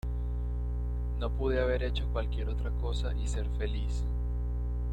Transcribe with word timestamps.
No 1.19 1.29
pude 1.29 1.59
haber 1.61 1.83
hecho 1.83 2.07
cualquier 2.11 2.49
otra 2.49 2.71
cosa 2.71 3.13
y 3.13 3.27
ser 3.27 3.47
feliz". 3.59 4.03